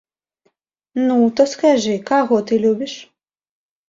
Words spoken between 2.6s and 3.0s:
любіш?